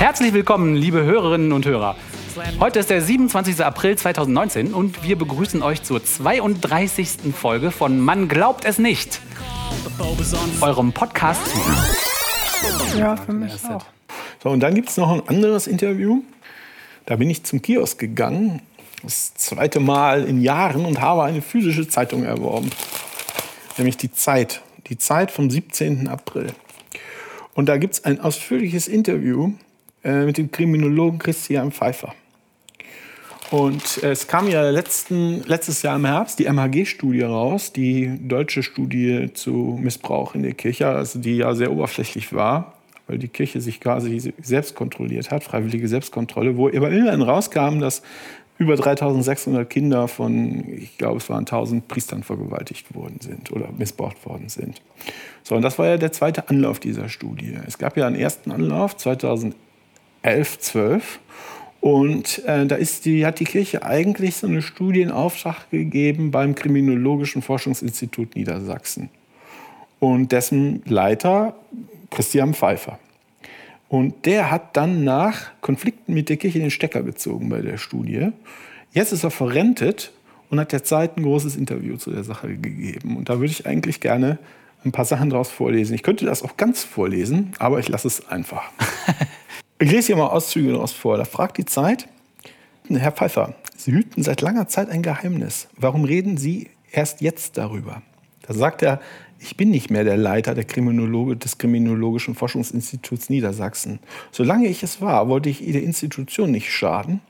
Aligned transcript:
Herzlich 0.00 0.32
willkommen, 0.32 0.76
liebe 0.76 1.04
Hörerinnen 1.04 1.52
und 1.52 1.66
Hörer. 1.66 1.94
Heute 2.58 2.78
ist 2.78 2.88
der 2.88 3.02
27. 3.02 3.62
April 3.62 3.98
2019 3.98 4.72
und 4.72 5.04
wir 5.04 5.18
begrüßen 5.18 5.62
euch 5.62 5.82
zur 5.82 6.02
32. 6.02 7.34
Folge 7.34 7.70
von 7.70 8.00
Man 8.00 8.26
glaubt 8.26 8.64
es 8.64 8.78
nicht, 8.78 9.20
eurem 10.62 10.94
Podcast. 10.94 11.42
Ja, 12.96 13.14
für 13.14 13.34
mich 13.34 13.52
auch. 13.66 13.84
So, 14.42 14.48
und 14.48 14.60
dann 14.60 14.74
gibt 14.74 14.88
es 14.88 14.96
noch 14.96 15.12
ein 15.12 15.28
anderes 15.28 15.66
Interview. 15.66 16.22
Da 17.04 17.16
bin 17.16 17.28
ich 17.28 17.44
zum 17.44 17.60
Kiosk 17.60 17.98
gegangen, 17.98 18.62
das 19.02 19.34
zweite 19.34 19.80
Mal 19.80 20.24
in 20.24 20.40
Jahren 20.40 20.86
und 20.86 21.02
habe 21.02 21.24
eine 21.24 21.42
physische 21.42 21.86
Zeitung 21.86 22.24
erworben. 22.24 22.70
Nämlich 23.76 23.98
die 23.98 24.10
Zeit. 24.10 24.62
Die 24.86 24.96
Zeit 24.96 25.30
vom 25.30 25.50
17. 25.50 26.08
April. 26.08 26.54
Und 27.52 27.68
da 27.68 27.76
gibt 27.76 27.92
es 27.92 28.04
ein 28.04 28.18
ausführliches 28.18 28.88
Interview 28.88 29.52
äh, 30.04 30.24
mit 30.24 30.38
dem 30.38 30.50
Kriminologen 30.50 31.18
Christian 31.18 31.72
Pfeiffer. 31.72 32.14
Und 33.50 34.02
es 34.04 34.28
kam 34.28 34.48
ja 34.48 34.70
letzten, 34.70 35.42
letztes 35.42 35.82
Jahr 35.82 35.96
im 35.96 36.04
Herbst 36.04 36.38
die 36.38 36.46
MHG-Studie 36.46 37.22
raus, 37.22 37.72
die 37.72 38.16
deutsche 38.28 38.62
Studie 38.62 39.32
zu 39.34 39.76
Missbrauch 39.80 40.36
in 40.36 40.44
der 40.44 40.54
Kirche, 40.54 40.86
also 40.86 41.18
die 41.18 41.38
ja 41.38 41.54
sehr 41.54 41.72
oberflächlich 41.72 42.32
war, 42.32 42.74
weil 43.08 43.18
die 43.18 43.26
Kirche 43.26 43.60
sich 43.60 43.80
quasi 43.80 44.32
selbst 44.40 44.76
kontrolliert 44.76 45.32
hat, 45.32 45.42
freiwillige 45.42 45.88
Selbstkontrolle, 45.88 46.56
wo 46.56 46.68
aber 46.68 46.90
immerhin 46.90 47.22
rauskam, 47.22 47.80
dass 47.80 48.02
über 48.58 48.76
3600 48.76 49.68
Kinder 49.68 50.06
von, 50.06 50.64
ich 50.68 50.96
glaube, 50.96 51.16
es 51.16 51.28
waren 51.28 51.40
1000 51.40 51.88
Priestern 51.88 52.22
vergewaltigt 52.22 52.94
worden 52.94 53.16
sind 53.20 53.50
oder 53.50 53.70
missbraucht 53.76 54.24
worden 54.26 54.48
sind. 54.48 54.80
So, 55.42 55.56
und 55.56 55.62
das 55.62 55.76
war 55.78 55.86
ja 55.86 55.96
der 55.96 56.12
zweite 56.12 56.48
Anlauf 56.50 56.78
dieser 56.78 57.08
Studie. 57.08 57.56
Es 57.66 57.78
gab 57.78 57.96
ja 57.96 58.06
einen 58.06 58.16
ersten 58.16 58.52
Anlauf 58.52 58.96
2011, 58.96 59.56
12 60.22 61.20
und 61.80 62.44
äh, 62.44 62.66
da 62.66 62.76
ist 62.76 63.06
die, 63.06 63.24
hat 63.24 63.40
die 63.40 63.44
Kirche 63.44 63.82
eigentlich 63.82 64.36
so 64.36 64.46
eine 64.46 64.60
Studie 64.60 65.00
in 65.00 65.10
Auftrag 65.10 65.70
gegeben 65.70 66.30
beim 66.30 66.54
Kriminologischen 66.54 67.40
Forschungsinstitut 67.40 68.36
Niedersachsen. 68.36 69.08
Und 69.98 70.32
dessen 70.32 70.82
Leiter 70.86 71.54
Christian 72.10 72.54
Pfeiffer. 72.54 72.98
Und 73.88 74.26
der 74.26 74.50
hat 74.50 74.76
dann 74.76 75.04
nach 75.04 75.50
Konflikten 75.62 76.14
mit 76.14 76.28
der 76.28 76.36
Kirche 76.36 76.58
den 76.58 76.70
Stecker 76.70 77.02
gezogen 77.02 77.48
bei 77.48 77.60
der 77.60 77.78
Studie. 77.78 78.28
Jetzt 78.92 79.12
ist 79.12 79.24
er 79.24 79.30
verrentet 79.30 80.12
und 80.48 80.60
hat 80.60 80.72
der 80.72 80.84
Zeit 80.84 81.16
ein 81.16 81.22
großes 81.22 81.56
Interview 81.56 81.96
zu 81.96 82.10
der 82.10 82.24
Sache 82.24 82.56
gegeben. 82.56 83.16
Und 83.16 83.28
da 83.28 83.40
würde 83.40 83.52
ich 83.52 83.66
eigentlich 83.66 84.00
gerne 84.00 84.38
ein 84.84 84.92
paar 84.92 85.04
Sachen 85.04 85.30
daraus 85.30 85.50
vorlesen. 85.50 85.94
Ich 85.94 86.02
könnte 86.02 86.24
das 86.24 86.42
auch 86.42 86.56
ganz 86.56 86.84
vorlesen, 86.84 87.52
aber 87.58 87.78
ich 87.78 87.88
lasse 87.88 88.08
es 88.08 88.28
einfach. 88.28 88.70
Ich 89.82 89.90
lese 89.90 90.08
hier 90.08 90.16
mal 90.16 90.26
Auszüge 90.26 90.72
daraus 90.72 90.92
vor. 90.92 91.16
Da 91.16 91.24
fragt 91.24 91.56
die 91.56 91.64
Zeit, 91.64 92.06
Herr 92.90 93.12
Pfeiffer, 93.12 93.54
Sie 93.74 93.92
hüten 93.92 94.22
seit 94.22 94.42
langer 94.42 94.68
Zeit 94.68 94.90
ein 94.90 95.00
Geheimnis. 95.00 95.68
Warum 95.74 96.04
reden 96.04 96.36
Sie 96.36 96.68
erst 96.92 97.22
jetzt 97.22 97.56
darüber? 97.56 98.02
Da 98.42 98.52
sagt 98.52 98.82
er, 98.82 99.00
ich 99.38 99.56
bin 99.56 99.70
nicht 99.70 99.90
mehr 99.90 100.04
der 100.04 100.18
Leiter 100.18 100.54
der 100.54 100.64
Kriminologe 100.64 101.34
des 101.34 101.56
Kriminologischen 101.56 102.34
Forschungsinstituts 102.34 103.30
Niedersachsen. 103.30 104.00
Solange 104.32 104.66
ich 104.66 104.82
es 104.82 105.00
war, 105.00 105.28
wollte 105.28 105.48
ich 105.48 105.60
der 105.60 105.82
Institution 105.82 106.50
nicht 106.50 106.70
schaden, 106.70 107.22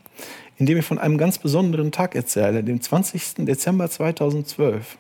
indem 0.57 0.79
ich 0.79 0.85
von 0.85 0.99
einem 0.99 1.19
ganz 1.19 1.39
besonderen 1.39 1.93
Tag 1.93 2.17
erzähle, 2.17 2.65
dem 2.65 2.81
20. 2.81 3.47
Dezember 3.47 3.89
2012. 3.89 4.99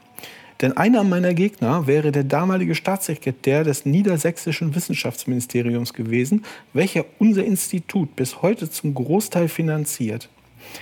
Denn 0.60 0.76
einer 0.76 1.04
meiner 1.04 1.32
Gegner 1.32 1.86
wäre 1.86 2.12
der 2.12 2.24
damalige 2.24 2.74
Staatssekretär 2.74 3.64
des 3.64 3.86
Niedersächsischen 3.86 4.74
Wissenschaftsministeriums 4.74 5.94
gewesen, 5.94 6.44
welcher 6.74 7.06
unser 7.18 7.44
Institut 7.44 8.14
bis 8.14 8.42
heute 8.42 8.70
zum 8.70 8.94
Großteil 8.94 9.48
finanziert. 9.48 10.28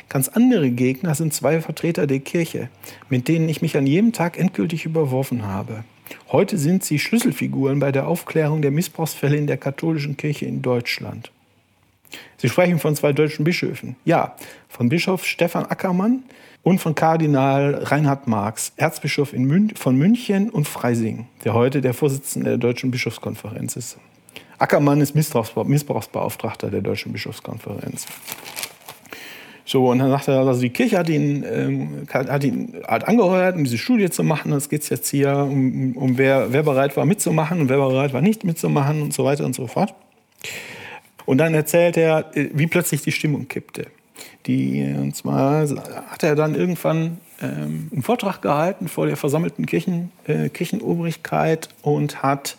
Ganz 0.08 0.28
andere 0.28 0.70
Gegner 0.70 1.14
sind 1.14 1.32
zwei 1.32 1.60
Vertreter 1.60 2.06
der 2.06 2.18
Kirche, 2.18 2.68
mit 3.08 3.28
denen 3.28 3.48
ich 3.48 3.62
mich 3.62 3.76
an 3.76 3.86
jedem 3.86 4.12
Tag 4.12 4.38
endgültig 4.38 4.84
überworfen 4.84 5.46
habe. 5.46 5.84
Heute 6.32 6.58
sind 6.58 6.84
sie 6.84 6.98
Schlüsselfiguren 6.98 7.78
bei 7.78 7.92
der 7.92 8.08
Aufklärung 8.08 8.62
der 8.62 8.70
Missbrauchsfälle 8.70 9.36
in 9.36 9.46
der 9.46 9.58
katholischen 9.58 10.16
Kirche 10.16 10.46
in 10.46 10.62
Deutschland. 10.62 11.30
Sie 12.38 12.48
sprechen 12.48 12.78
von 12.78 12.96
zwei 12.96 13.12
deutschen 13.12 13.44
Bischöfen. 13.44 13.96
Ja, 14.04 14.36
von 14.68 14.88
Bischof 14.88 15.24
Stefan 15.24 15.66
Ackermann, 15.66 16.24
und 16.68 16.80
von 16.80 16.94
Kardinal 16.94 17.76
Reinhard 17.82 18.26
Marx, 18.26 18.72
Erzbischof 18.76 19.32
Mün 19.32 19.70
von 19.74 19.96
München 19.96 20.50
und 20.50 20.68
Freising, 20.68 21.26
der 21.42 21.54
heute 21.54 21.80
der 21.80 21.94
Vorsitzende 21.94 22.50
der 22.50 22.58
Deutschen 22.58 22.90
Bischofskonferenz 22.90 23.76
ist. 23.76 23.96
Ackermann 24.58 25.00
ist 25.00 25.14
Missbrauchsbeauftragter 25.14 26.68
der 26.68 26.82
Deutschen 26.82 27.12
Bischofskonferenz. 27.12 28.04
So, 29.64 29.88
und 29.88 30.00
dann 30.00 30.10
sagt 30.10 30.28
er, 30.28 30.40
also 30.40 30.60
die 30.60 30.68
Kirche 30.68 30.98
hat 30.98 31.08
ihn, 31.08 31.42
ähm, 31.50 32.06
hat 32.12 32.44
ihn 32.44 32.74
hat 32.86 33.08
angeheuert, 33.08 33.56
um 33.56 33.64
diese 33.64 33.78
Studie 33.78 34.10
zu 34.10 34.22
machen. 34.22 34.52
Es 34.52 34.68
geht 34.68 34.86
jetzt 34.90 35.08
hier 35.08 35.34
um, 35.36 35.96
um 35.96 36.18
wer, 36.18 36.52
wer 36.52 36.64
bereit 36.64 36.98
war 36.98 37.06
mitzumachen 37.06 37.62
und 37.62 37.70
wer 37.70 37.78
bereit 37.78 38.12
war 38.12 38.20
nicht 38.20 38.44
mitzumachen 38.44 39.00
und 39.00 39.14
so 39.14 39.24
weiter 39.24 39.46
und 39.46 39.54
so 39.54 39.68
fort. 39.68 39.94
Und 41.24 41.38
dann 41.38 41.54
erzählt 41.54 41.96
er, 41.96 42.36
äh, 42.36 42.50
wie 42.52 42.66
plötzlich 42.66 43.00
die 43.00 43.12
Stimmung 43.12 43.48
kippte. 43.48 43.86
Die, 44.46 44.82
und 44.96 45.14
zwar 45.14 45.68
hat 46.08 46.22
er 46.22 46.34
dann 46.34 46.54
irgendwann 46.54 47.18
ähm, 47.40 47.88
einen 47.92 48.02
Vortrag 48.02 48.42
gehalten 48.42 48.88
vor 48.88 49.06
der 49.06 49.16
versammelten 49.16 49.66
Kirchen, 49.66 50.10
äh, 50.26 50.48
Kirchenobrigkeit 50.48 51.68
und 51.82 52.22
hat 52.22 52.56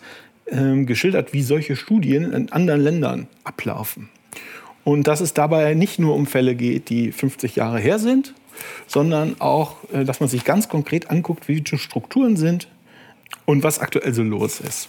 ähm, 0.50 0.86
geschildert, 0.86 1.32
wie 1.32 1.42
solche 1.42 1.76
Studien 1.76 2.32
in 2.32 2.52
anderen 2.52 2.80
Ländern 2.80 3.28
ablaufen. 3.44 4.08
Und 4.84 5.06
dass 5.06 5.20
es 5.20 5.34
dabei 5.34 5.74
nicht 5.74 5.98
nur 5.98 6.14
um 6.14 6.26
Fälle 6.26 6.54
geht, 6.54 6.88
die 6.88 7.12
50 7.12 7.56
Jahre 7.56 7.78
her 7.78 7.98
sind, 7.98 8.34
sondern 8.86 9.40
auch, 9.40 9.76
äh, 9.92 10.04
dass 10.04 10.20
man 10.20 10.28
sich 10.28 10.44
ganz 10.44 10.68
konkret 10.68 11.10
anguckt, 11.10 11.48
wie 11.48 11.60
die 11.60 11.78
Strukturen 11.78 12.36
sind 12.36 12.68
und 13.44 13.62
was 13.62 13.78
aktuell 13.78 14.14
so 14.14 14.22
los 14.22 14.60
ist. 14.60 14.88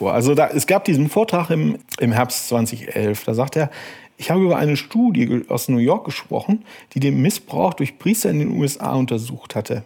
Also 0.00 0.34
da, 0.34 0.48
es 0.48 0.66
gab 0.66 0.84
diesen 0.84 1.08
Vortrag 1.08 1.50
im, 1.50 1.78
im 2.00 2.12
Herbst 2.12 2.48
2011, 2.48 3.24
da 3.24 3.34
sagt 3.34 3.56
er, 3.56 3.70
ich 4.16 4.30
habe 4.30 4.42
über 4.42 4.56
eine 4.56 4.76
Studie 4.76 5.42
aus 5.48 5.68
New 5.68 5.78
York 5.78 6.04
gesprochen, 6.04 6.64
die 6.92 7.00
den 7.00 7.20
Missbrauch 7.20 7.74
durch 7.74 7.98
Priester 7.98 8.30
in 8.30 8.38
den 8.38 8.60
USA 8.60 8.94
untersucht 8.94 9.54
hatte. 9.54 9.84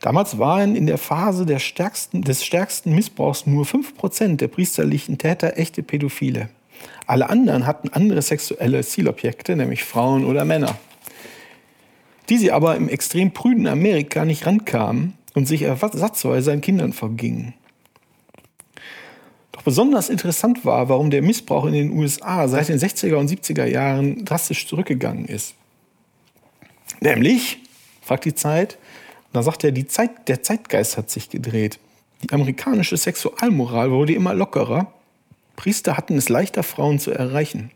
Damals 0.00 0.38
waren 0.38 0.74
in 0.74 0.86
der 0.86 0.98
Phase 0.98 1.46
der 1.46 1.60
stärksten, 1.60 2.22
des 2.22 2.44
stärksten 2.44 2.94
Missbrauchs 2.94 3.46
nur 3.46 3.64
5% 3.64 4.36
der 4.36 4.48
priesterlichen 4.48 5.18
Täter 5.18 5.56
echte 5.56 5.82
Pädophile. 5.82 6.48
Alle 7.06 7.30
anderen 7.30 7.66
hatten 7.66 7.88
andere 7.90 8.22
sexuelle 8.22 8.82
Zielobjekte, 8.82 9.54
nämlich 9.54 9.84
Frauen 9.84 10.24
oder 10.24 10.44
Männer, 10.44 10.76
die 12.28 12.38
sie 12.38 12.50
aber 12.50 12.76
im 12.76 12.88
extrem 12.88 13.32
prüden 13.32 13.68
Amerika 13.68 14.24
nicht 14.24 14.46
rankamen 14.46 15.14
und 15.34 15.46
sich 15.46 15.62
ersatzweise 15.62 16.52
an 16.52 16.60
Kindern 16.60 16.92
vergingen. 16.92 17.54
Doch 19.52 19.62
besonders 19.62 20.08
interessant 20.08 20.64
war, 20.64 20.88
warum 20.88 21.10
der 21.10 21.22
Missbrauch 21.22 21.66
in 21.66 21.74
den 21.74 21.92
USA 21.92 22.48
seit 22.48 22.68
den 22.68 22.78
60er 22.78 23.16
und 23.16 23.30
70er 23.30 23.66
Jahren 23.66 24.24
drastisch 24.24 24.66
zurückgegangen 24.66 25.26
ist. 25.26 25.54
Nämlich, 27.00 27.58
fragt 28.00 28.24
die 28.24 28.34
Zeit, 28.34 28.78
da 29.32 29.42
sagt 29.42 29.64
er, 29.64 29.72
die 29.72 29.86
Zeit, 29.86 30.28
der 30.28 30.42
Zeitgeist 30.42 30.96
hat 30.96 31.10
sich 31.10 31.28
gedreht. 31.28 31.78
Die 32.22 32.32
amerikanische 32.32 32.96
Sexualmoral 32.96 33.90
wurde 33.90 34.14
immer 34.14 34.34
lockerer. 34.34 34.92
Priester 35.56 35.96
hatten 35.96 36.16
es 36.16 36.28
leichter, 36.28 36.62
Frauen 36.62 36.98
zu 36.98 37.10
erreichen. 37.10 37.70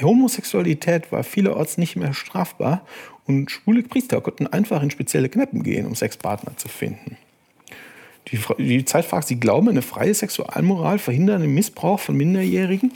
Homosexualität 0.00 1.12
war 1.12 1.24
vielerorts 1.24 1.78
nicht 1.78 1.96
mehr 1.96 2.12
strafbar 2.12 2.84
und 3.26 3.50
schwule 3.50 3.82
Priester 3.82 4.20
konnten 4.20 4.46
einfach 4.46 4.82
in 4.82 4.90
spezielle 4.90 5.28
Kneipen 5.28 5.62
gehen, 5.62 5.86
um 5.86 5.94
Sexpartner 5.94 6.56
zu 6.56 6.68
finden. 6.68 7.16
Die, 8.28 8.38
die 8.58 8.84
Zeit 8.84 9.04
fragt, 9.04 9.26
Sie 9.26 9.40
glauben, 9.40 9.68
eine 9.68 9.82
freie 9.82 10.14
Sexualmoral 10.14 10.98
verhindert 10.98 11.42
den 11.42 11.54
Missbrauch 11.54 12.00
von 12.00 12.16
Minderjährigen? 12.16 12.92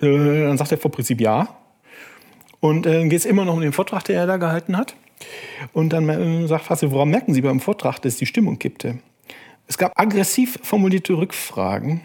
Äh, 0.00 0.44
dann 0.44 0.58
sagt 0.58 0.72
er 0.72 0.78
vor 0.78 0.90
Prinzip 0.90 1.20
ja. 1.20 1.48
Und 2.60 2.86
dann 2.86 3.06
äh, 3.06 3.08
geht 3.08 3.20
es 3.20 3.26
immer 3.26 3.44
noch 3.44 3.54
um 3.54 3.60
den 3.60 3.72
Vortrag, 3.72 4.04
den 4.04 4.16
er 4.16 4.26
da 4.26 4.36
gehalten 4.36 4.76
hat. 4.76 4.96
Und 5.72 5.92
dann 5.92 6.08
äh, 6.08 6.46
sagt 6.46 6.64
Fassi, 6.64 6.90
woran 6.90 7.10
merken 7.10 7.34
Sie 7.34 7.42
beim 7.42 7.60
Vortrag, 7.60 8.00
dass 8.00 8.16
die 8.16 8.26
Stimmung 8.26 8.58
kippte? 8.58 8.98
Es 9.66 9.78
gab 9.78 9.92
aggressiv 9.96 10.58
formulierte 10.62 11.14
Rückfragen. 11.14 12.02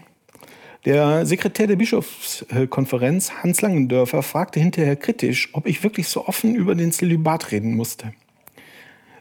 Der 0.84 1.24
Sekretär 1.26 1.68
der 1.68 1.76
Bischofskonferenz, 1.76 3.32
Hans 3.42 3.60
Langendörfer, 3.60 4.22
fragte 4.22 4.58
hinterher 4.58 4.96
kritisch, 4.96 5.50
ob 5.52 5.66
ich 5.66 5.84
wirklich 5.84 6.08
so 6.08 6.26
offen 6.26 6.56
über 6.56 6.74
den 6.74 6.90
Zölibat 6.90 7.52
reden 7.52 7.76
musste. 7.76 8.12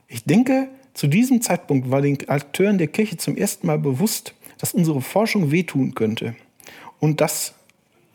Ich 0.07 0.23
denke, 0.23 0.69
zu 0.93 1.07
diesem 1.07 1.41
Zeitpunkt 1.41 1.89
war 1.89 2.01
den 2.01 2.17
Akteuren 2.29 2.77
der 2.77 2.87
Kirche 2.87 3.17
zum 3.17 3.37
ersten 3.37 3.67
Mal 3.67 3.79
bewusst, 3.79 4.33
dass 4.57 4.73
unsere 4.73 5.01
Forschung 5.01 5.51
wehtun 5.51 5.95
könnte 5.95 6.35
und 6.99 7.21
dass, 7.21 7.53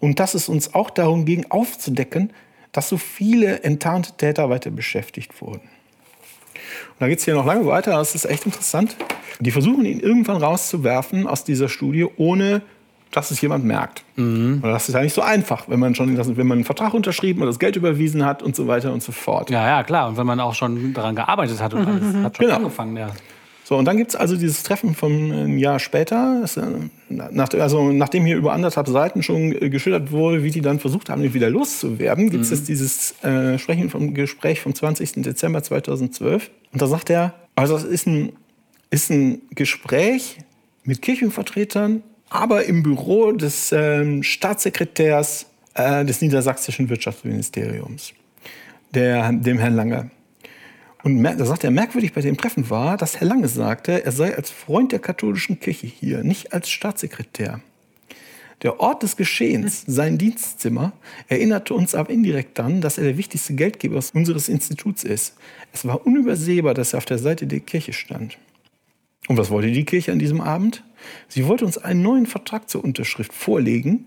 und 0.01 0.21
dass 0.21 0.35
es 0.35 0.49
uns 0.49 0.75
auch 0.75 0.91
darum 0.91 1.25
ging, 1.25 1.47
aufzudecken, 1.51 2.33
dass 2.73 2.89
so 2.89 2.99
viele 2.99 3.63
enttarnte 3.63 4.13
Täter 4.17 4.51
weiter 4.51 4.71
beschäftigt 4.71 5.41
wurden. 5.41 5.63
Und 5.63 7.01
da 7.01 7.09
geht 7.09 7.19
es 7.19 7.25
hier 7.25 7.35
noch 7.35 7.47
lange 7.47 7.67
weiter, 7.67 7.93
das 7.93 8.15
ist 8.15 8.27
echt 8.27 8.47
interessant. 8.47 8.97
Die 9.41 9.51
versuchen 9.51 9.85
ihn 9.85 10.01
irgendwann 10.01 10.37
rauszuwerfen 10.37 11.27
aus 11.27 11.45
dieser 11.45 11.69
Studie, 11.69 12.07
ohne 12.17 12.63
dass 13.17 13.31
es 13.31 13.41
jemand 13.41 13.65
merkt. 13.65 14.05
Mhm. 14.17 14.61
das 14.63 14.89
ist 14.89 14.95
ja 14.95 15.01
nicht 15.01 15.15
so 15.15 15.23
einfach, 15.23 15.69
wenn 15.69 15.81
man 15.81 15.95
schon 15.95 16.17
wenn 16.17 16.47
man 16.47 16.59
einen 16.59 16.65
Vertrag 16.65 16.93
unterschrieben 16.93 17.41
und 17.41 17.47
das 17.47 17.59
Geld 17.59 17.75
überwiesen 17.75 18.25
hat 18.27 18.43
und 18.43 18.55
so 18.55 18.67
weiter 18.67 18.93
und 18.93 19.03
so 19.03 19.11
fort. 19.11 19.49
Ja, 19.49 19.67
ja, 19.67 19.85
klar. 19.85 20.09
Und 20.09 20.19
wenn 20.19 20.27
man 20.27 20.39
auch 20.39 20.55
schon 20.55 20.93
daran 20.93 21.17
gearbeitet 21.17 21.63
hat 21.63 21.73
und 21.73 21.81
mhm. 21.81 21.89
alles 21.89 22.25
hat 22.25 22.37
schon 22.37 22.47
genau. 22.47 22.59
angefangen, 22.59 22.97
ja. 22.97 23.09
So, 23.65 23.77
und 23.77 23.87
dann 23.87 23.97
gibt 23.97 24.11
es 24.11 24.17
also 24.17 24.37
dieses 24.37 24.63
Treffen 24.63 24.95
vom 24.95 25.33
ein 25.33 25.59
Jahr 25.59 25.79
später, 25.79 26.45
äh, 26.57 26.61
nach, 27.09 27.53
also 27.55 27.91
nachdem 27.91 28.27
hier 28.27 28.37
über 28.37 28.53
anderthalb 28.53 28.87
Seiten 28.87 29.23
schon 29.23 29.51
äh, 29.51 29.71
geschildert 29.71 30.13
wurde, 30.13 30.45
wie 30.45 30.51
die 30.51 30.61
dann 30.61 30.79
versucht 30.79 31.09
haben, 31.09 31.25
ihn 31.25 31.35
wieder 31.35 31.51
loszuwerden, 31.51 32.31
gibt 32.31 32.45
es 32.45 32.51
mhm. 32.51 32.57
jetzt 32.57 32.69
dieses 32.69 33.25
äh, 33.25 33.59
Sprechen 33.59 33.89
vom 33.89 34.13
Gespräch 34.13 34.61
vom 34.61 34.75
20. 34.75 35.23
Dezember 35.23 35.63
2012. 35.63 36.51
Und 36.73 36.83
da 36.83 36.87
sagt 36.87 37.09
er, 37.09 37.35
also 37.57 37.77
es 37.77 37.83
ist 37.83 38.07
ein, 38.07 38.33
ist 38.91 39.11
ein 39.11 39.41
Gespräch 39.51 40.39
mit 40.85 41.03
Kirchenvertretern, 41.03 42.03
aber 42.29 42.65
im 42.65 42.83
Büro 42.83 43.33
des 43.33 43.73
äh, 43.73 44.23
Staatssekretärs 44.23 45.47
äh, 45.75 46.05
des 46.05 46.21
niedersächsischen 46.21 46.89
Wirtschaftsministeriums, 46.89 48.13
der, 48.93 49.33
dem 49.33 49.59
Herrn 49.59 49.75
Lange. 49.75 50.11
Und 51.03 51.23
da 51.23 51.45
sagt 51.45 51.63
er, 51.63 51.71
merkwürdig 51.71 52.13
bei 52.13 52.21
dem 52.21 52.37
Treffen 52.37 52.69
war, 52.69 52.97
dass 52.97 53.21
Herr 53.21 53.29
Lange 53.29 53.47
sagte, 53.47 54.05
er 54.05 54.11
sei 54.11 54.35
als 54.35 54.51
Freund 54.51 54.91
der 54.91 54.99
katholischen 54.99 55.61
Kirche 55.61 55.87
hier, 55.87 56.25
nicht 56.25 56.53
als 56.53 56.69
Staatssekretär. 56.69 57.61
Der 58.63 58.81
Ort 58.81 59.03
des 59.03 59.17
Geschehens, 59.17 59.85
sein 59.87 60.19
Dienstzimmer, 60.19 60.93
erinnerte 61.29 61.75
uns 61.75 61.95
aber 61.95 62.11
indirekt 62.11 62.59
dann, 62.59 62.81
dass 62.81 62.97
er 62.97 63.05
der 63.05 63.19
wichtigste 63.19 63.55
Geldgeber 63.55 64.01
unseres 64.15 64.49
Instituts 64.49 65.05
ist. 65.05 65.35
Es 65.73 65.87
war 65.87 66.07
unübersehbar, 66.07 66.73
dass 66.73 66.95
er 66.95 66.99
auf 66.99 67.05
der 67.05 67.19
Seite 67.19 67.47
der 67.47 67.61
Kirche 67.61 67.93
stand. 67.93 68.39
Und 69.29 69.37
was 69.37 69.51
wollte 69.51 69.71
die 69.71 69.85
Kirche 69.85 70.13
an 70.13 70.19
diesem 70.19 70.41
Abend? 70.41 70.85
Sie 71.29 71.47
wollte 71.47 71.65
uns 71.65 71.79
einen 71.79 72.03
neuen 72.03 72.27
Vertrag 72.27 72.69
zur 72.71 72.85
Unterschrift 72.85 73.33
vorlegen, 73.33 74.07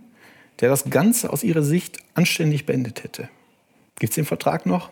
der 0.60 0.69
das 0.69 0.89
Ganze 0.89 1.31
aus 1.31 1.44
ihrer 1.44 1.63
Sicht 1.63 2.00
anständig 2.13 2.66
beendet 2.66 3.04
hätte. 3.04 3.30
Gibt 4.00 4.12
es 4.12 4.16
den 4.16 4.25
Vertrag 4.25 4.66
noch? 4.66 4.89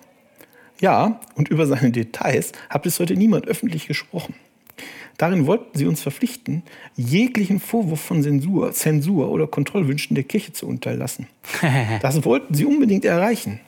Ja, 0.80 1.20
und 1.36 1.50
über 1.50 1.66
seine 1.66 1.92
Details 1.92 2.52
hat 2.70 2.84
bis 2.84 3.00
heute 3.00 3.16
niemand 3.16 3.48
öffentlich 3.48 3.88
gesprochen. 3.88 4.36
Darin 5.18 5.48
wollten 5.48 5.76
sie 5.76 5.88
uns 5.88 6.02
verpflichten, 6.02 6.62
jeglichen 6.96 7.60
Vorwurf 7.60 8.02
von 8.02 8.22
Zensur, 8.22 8.72
Zensur 8.74 9.32
oder 9.32 9.48
Kontrollwünschen 9.48 10.14
der 10.14 10.24
Kirche 10.24 10.54
zu 10.54 10.68
unterlassen. 10.68 11.28
Das 12.02 12.24
wollten 12.24 12.54
sie 12.54 12.66
unbedingt 12.66 13.04
erreichen. 13.04 13.60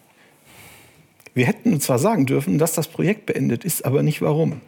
Wir 1.33 1.47
hätten 1.47 1.79
zwar 1.79 1.97
sagen 1.97 2.25
dürfen, 2.25 2.59
dass 2.59 2.73
das 2.73 2.87
Projekt 2.87 3.25
beendet 3.25 3.63
ist, 3.63 3.85
aber 3.85 4.03
nicht 4.03 4.21
warum. 4.21 4.61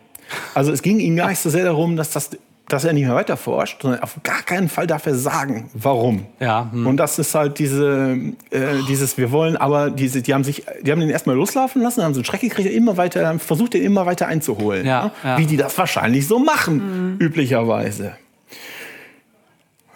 Also 0.54 0.72
es 0.72 0.82
ging 0.82 1.00
ihnen 1.00 1.16
gar 1.16 1.30
nicht 1.30 1.40
so 1.40 1.50
sehr 1.50 1.66
darum, 1.66 1.96
dass 1.96 2.12
das 2.12 2.32
dass 2.72 2.86
er 2.86 2.94
nicht 2.94 3.06
mehr 3.06 3.16
weiter 3.16 3.36
forscht, 3.36 3.82
sondern 3.82 4.02
auf 4.02 4.18
gar 4.24 4.44
keinen 4.44 4.70
Fall 4.70 4.88
darf 4.88 5.06
er 5.06 5.16
sagen, 5.16 5.70
warum. 5.74 6.26
Ja, 6.40 6.70
hm. 6.72 6.88
Und 6.88 6.98
das 6.98 7.20
ist 7.20 7.36
halt 7.36 7.60
diese, 7.60 8.18
äh, 8.50 8.60
dieses, 8.88 9.18
wir 9.18 9.32
wollen 9.32 9.58
aber, 9.58 9.90
diese, 9.90 10.22
die 10.22 10.34
haben 10.34 10.44
sich, 10.44 10.64
die 10.82 10.92
haben 10.92 11.02
den 11.02 11.10
erstmal 11.10 11.36
loslaufen 11.36 11.82
lassen, 11.82 12.04
haben 12.04 12.14
so 12.14 12.20
einen 12.20 12.26
Schreck 12.26 12.42
gekriegt, 12.42 12.72
immer 12.72 12.96
weiter, 12.98 13.28
haben 13.28 13.40
versucht, 13.40 13.74
den 13.74 13.84
immer 13.84 14.06
weiter 14.06 14.28
einzuholen. 14.28 14.86
Ja, 14.86 15.06
ne? 15.06 15.12
ja. 15.24 15.38
Wie 15.38 15.46
die 15.46 15.58
das 15.58 15.78
wahrscheinlich 15.78 16.28
so 16.28 16.40
machen, 16.40 17.16
mhm. 17.16 17.18
üblicherweise. 17.20 18.14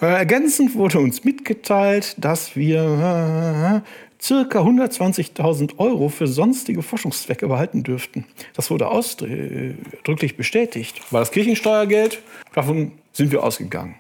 Äh, 0.02 0.08
ergänzend 0.08 0.76
wurde 0.76 1.00
uns 1.00 1.24
mitgeteilt, 1.24 2.16
dass 2.18 2.56
wir 2.56 3.82
äh, 3.84 4.05
circa 4.22 4.62
120.000 4.62 5.78
Euro 5.78 6.10
für 6.10 6.28
sonstige 6.28 6.82
Forschungszwecke 6.82 7.48
behalten 7.48 7.84
dürften. 7.84 8.26
Das 8.54 8.72
wurde 8.72 8.88
ausdrücklich 8.88 10.38
bestätigt. 10.38 11.12
War 11.12 11.20
das 11.20 11.32
Kirchensteuergeld? 11.32 12.22
Davon 12.54 12.94
sind 13.14 13.32
wir 13.32 13.44
ausgegangen. 13.44 13.96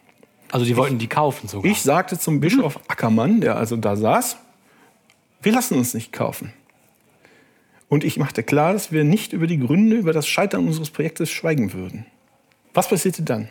Also 0.51 0.65
die 0.65 0.77
wollten 0.77 0.95
ich, 0.95 0.99
die 0.99 1.07
kaufen 1.07 1.47
sogar? 1.47 1.69
Ich 1.69 1.81
sagte 1.81 2.17
zum 2.17 2.39
Bischof 2.39 2.79
Ackermann, 2.87 3.41
der 3.41 3.57
also 3.57 3.75
da 3.75 3.95
saß, 3.95 4.37
wir 5.41 5.51
lassen 5.51 5.77
uns 5.77 5.93
nicht 5.93 6.13
kaufen. 6.13 6.53
Und 7.87 8.03
ich 8.03 8.17
machte 8.17 8.41
klar, 8.41 8.73
dass 8.73 8.91
wir 8.91 9.03
nicht 9.03 9.33
über 9.33 9.47
die 9.47 9.59
Gründe, 9.59 9.97
über 9.97 10.13
das 10.13 10.27
Scheitern 10.27 10.65
unseres 10.65 10.89
Projektes 10.89 11.29
schweigen 11.29 11.73
würden. 11.73 12.05
Was 12.73 12.89
passierte 12.89 13.21
dann? 13.23 13.49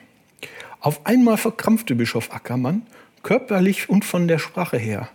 Auf 0.81 1.07
einmal 1.07 1.37
verkrampfte 1.37 1.95
Bischof 1.95 2.33
Ackermann, 2.33 2.83
körperlich 3.23 3.89
und 3.89 4.05
von 4.05 4.29
der 4.29 4.39
Sprache 4.39 4.77
her. 4.77 5.09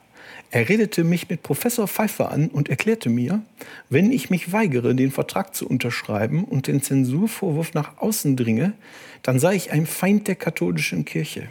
Er 0.52 0.68
redete 0.68 1.04
mich 1.04 1.30
mit 1.30 1.44
Professor 1.44 1.88
Pfeiffer 1.88 2.32
an 2.32 2.48
und 2.48 2.70
erklärte 2.70 3.10
mir, 3.10 3.42
wenn 3.90 4.12
ich 4.12 4.32
mich 4.32 4.52
weigere, 4.52 4.96
den 4.96 5.12
Vertrag 5.12 5.56
zu 5.56 5.68
unterschreiben 5.68 6.44
und 6.44 6.66
den 6.68 6.82
Zensurvorwurf 6.82 7.76
nach 7.76 7.98
außen 7.98 8.36
dringe, 8.36 8.74
dann 9.22 9.40
sei 9.40 9.56
ich 9.56 9.72
ein 9.72 9.86
Feind 9.86 10.28
der 10.28 10.36
katholischen 10.36 11.06
Kirche. 11.06 11.48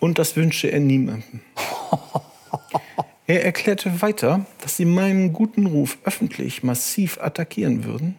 Und 0.00 0.18
das 0.18 0.36
wünsche 0.36 0.68
er 0.68 0.80
niemandem. 0.80 1.40
Er 3.26 3.42
erklärte 3.42 4.02
weiter, 4.02 4.44
dass 4.60 4.76
sie 4.76 4.84
meinen 4.84 5.32
guten 5.32 5.64
Ruf 5.64 5.96
öffentlich 6.04 6.62
massiv 6.62 7.18
attackieren 7.22 7.84
würden 7.84 8.16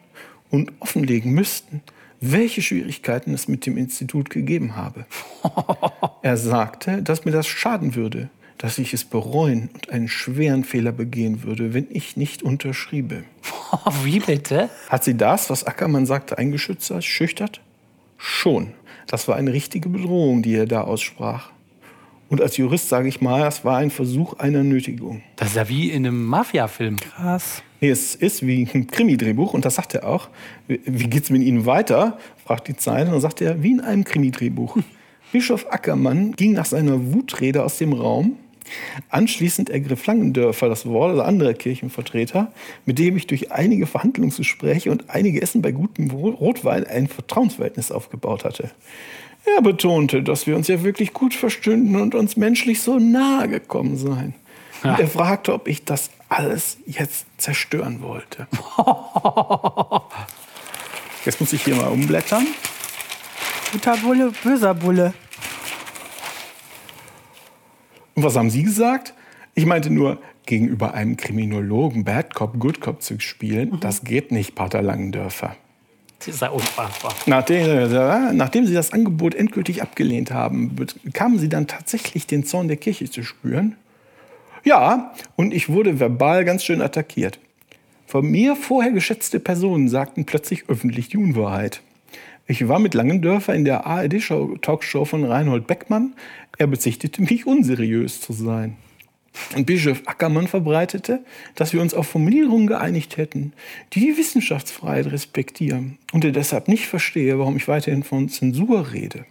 und 0.49 0.71
offenlegen 0.79 1.31
müssten, 1.31 1.83
welche 2.21 2.63
Schwierigkeiten 2.63 3.31
es 3.35 3.47
mit 3.47 3.67
dem 3.67 3.77
Institut 3.77 4.31
gegeben 4.31 4.75
habe. 4.75 5.05
Er 6.23 6.38
sagte, 6.38 7.03
dass 7.03 7.23
mir 7.23 7.31
das 7.31 7.45
schaden 7.45 7.93
würde, 7.93 8.29
dass 8.57 8.77
ich 8.77 8.93
es 8.93 9.03
bereuen 9.03 9.69
und 9.73 9.89
einen 9.89 10.07
schweren 10.07 10.63
Fehler 10.63 10.91
begehen 10.91 11.43
würde, 11.43 11.73
wenn 11.73 11.87
ich 11.89 12.15
nicht 12.17 12.43
unterschriebe. 12.43 13.23
Wie 14.03 14.19
bitte? 14.19 14.69
Hat 14.89 15.03
sie 15.03 15.15
das, 15.15 15.49
was 15.49 15.65
Ackermann 15.65 16.05
sagte, 16.05 16.37
eingeschüchtert? 16.37 17.03
Schüchtert? 17.03 17.61
Schon. 18.17 18.71
Das 19.07 19.27
war 19.27 19.35
eine 19.35 19.53
richtige 19.53 19.89
Bedrohung, 19.89 20.41
die 20.41 20.55
er 20.55 20.65
da 20.65 20.81
aussprach. 20.81 21.51
Und 22.27 22.41
als 22.41 22.57
Jurist 22.57 22.89
sage 22.89 23.07
ich 23.07 23.21
mal, 23.21 23.47
es 23.47 23.63
war 23.63 23.77
ein 23.77 23.91
Versuch 23.91 24.33
einer 24.39 24.63
Nötigung. 24.63 25.21
Das 25.35 25.49
ist 25.49 25.55
ja 25.55 25.69
wie 25.69 25.91
in 25.91 26.07
einem 26.07 26.25
Mafia-Film. 26.25 26.97
Krass. 26.97 27.61
Nee, 27.81 27.89
es 27.89 28.15
ist 28.15 28.45
wie 28.47 28.67
ein 28.73 28.87
Krimi-Drehbuch 28.87 29.53
und 29.53 29.63
das 29.63 29.75
sagt 29.75 29.93
er 29.93 30.07
auch. 30.07 30.29
Wie 30.67 31.07
geht 31.07 31.23
es 31.23 31.29
mit 31.29 31.43
Ihnen 31.43 31.65
weiter? 31.65 32.17
fragt 32.43 32.67
die 32.67 32.75
Zeit 32.75 33.05
und 33.05 33.11
dann 33.11 33.21
sagt 33.21 33.41
er, 33.41 33.61
wie 33.61 33.71
in 33.71 33.81
einem 33.81 34.03
Krimi-Drehbuch. 34.03 34.77
Bischof 35.31 35.67
Ackermann 35.69 36.31
ging 36.31 36.53
nach 36.53 36.65
seiner 36.65 37.13
Wutrede 37.13 37.63
aus 37.63 37.77
dem 37.77 37.93
Raum 37.93 38.37
Anschließend 39.09 39.69
ergriff 39.69 40.06
Langendörfer 40.06 40.69
das 40.69 40.85
Wort, 40.85 41.12
also 41.12 41.21
andere 41.21 41.53
Kirchenvertreter, 41.53 42.51
mit 42.85 43.00
dem 43.00 43.17
ich 43.17 43.27
durch 43.27 43.51
einige 43.51 43.88
Verhandlungsgespräche 43.88 44.91
und 44.91 45.09
einige 45.09 45.41
Essen 45.41 45.62
bei 45.62 45.71
gutem 45.71 46.09
Rotwein 46.12 46.85
ein 46.85 47.07
Vertrauensverhältnis 47.07 47.91
aufgebaut 47.91 48.44
hatte. 48.44 48.71
Er 49.45 49.62
betonte, 49.62 50.23
dass 50.23 50.47
wir 50.47 50.56
uns 50.56 50.67
ja 50.67 50.83
wirklich 50.83 51.13
gut 51.13 51.34
verstünden 51.34 51.95
und 52.01 52.15
uns 52.15 52.36
menschlich 52.36 52.81
so 52.81 52.98
nahe 52.98 53.48
gekommen 53.48 53.95
seien. 53.95 54.34
Ja. 54.84 54.91
Und 54.91 55.00
er 55.00 55.07
fragte, 55.07 55.53
ob 55.53 55.67
ich 55.67 55.86
das 55.86 56.10
alles 56.29 56.77
jetzt 56.86 57.25
zerstören 57.38 58.01
wollte. 58.01 58.48
Jetzt 61.25 61.39
muss 61.39 61.53
ich 61.53 61.63
hier 61.63 61.75
mal 61.75 61.88
umblättern. 61.88 62.45
Guter 63.72 63.98
Bulle, 63.98 64.31
böser 64.43 64.75
Bulle. 64.75 65.13
Und 68.15 68.24
was 68.24 68.36
haben 68.36 68.50
Sie 68.50 68.63
gesagt? 68.63 69.13
Ich 69.53 69.65
meinte 69.65 69.89
nur, 69.89 70.19
gegenüber 70.45 70.93
einem 70.93 71.17
Kriminologen 71.17 72.03
Bad 72.03 72.34
Cop, 72.34 72.60
Good 72.60 72.81
Cop 72.81 73.01
zu 73.01 73.19
spielen, 73.19 73.72
mhm. 73.72 73.79
das 73.79 74.03
geht 74.03 74.31
nicht, 74.31 74.55
Pater 74.55 74.81
Langendörfer. 74.81 75.55
Das 76.19 76.29
ist 76.29 76.41
ja 76.41 76.50
unfassbar. 76.50 77.13
Nachdem, 77.25 77.65
äh, 77.67 78.34
nachdem 78.34 78.65
Sie 78.65 78.74
das 78.74 78.93
Angebot 78.93 79.36
endgültig 79.36 79.81
abgelehnt 79.81 80.31
haben, 80.31 80.75
kamen 81.13 81.39
Sie 81.39 81.50
dann 81.50 81.67
tatsächlich 81.67 82.25
den 82.25 82.45
Zorn 82.45 82.67
der 82.67 82.77
Kirche 82.77 83.10
zu 83.10 83.24
spüren? 83.24 83.75
Ja, 84.63 85.13
und 85.36 85.53
ich 85.53 85.69
wurde 85.69 86.00
verbal 86.00 86.43
ganz 86.45 86.63
schön 86.63 86.81
attackiert. 86.81 87.39
Von 88.07 88.25
mir 88.31 88.55
vorher 88.55 88.91
geschätzte 88.91 89.39
Personen 89.39 89.89
sagten 89.89 90.25
plötzlich 90.25 90.69
öffentlich 90.69 91.10
die 91.10 91.17
Unwahrheit. 91.17 91.81
Ich 92.47 92.67
war 92.67 92.77
mit 92.77 92.93
Langendörfer 92.93 93.55
in 93.55 93.65
der 93.65 93.87
ARD-Talkshow 93.87 95.05
von 95.05 95.23
Reinhold 95.23 95.65
Beckmann. 95.65 96.13
Er 96.59 96.67
bezichtigte 96.67 97.23
mich, 97.23 97.47
unseriös 97.47 98.21
zu 98.21 98.33
sein. 98.33 98.77
Und 99.55 99.65
Bischof 99.65 100.03
Ackermann 100.05 100.47
verbreitete, 100.47 101.23
dass 101.55 101.73
wir 101.73 101.81
uns 101.81 101.93
auf 101.93 102.07
Formulierungen 102.07 102.67
geeinigt 102.67 103.17
hätten, 103.17 103.53
die 103.93 103.99
die 103.99 104.17
Wissenschaftsfreiheit 104.17 105.07
respektieren 105.07 105.97
und 106.13 106.23
er 106.23 106.31
deshalb 106.31 106.67
nicht 106.67 106.85
verstehe, 106.85 107.37
warum 107.39 107.57
ich 107.57 107.67
weiterhin 107.67 108.03
von 108.03 108.29
Zensur 108.29 108.93
rede. 108.93 109.25